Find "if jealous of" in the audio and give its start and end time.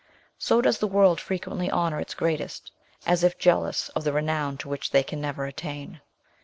3.23-4.03